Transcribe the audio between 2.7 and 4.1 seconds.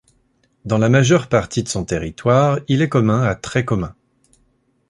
est commun à très commun.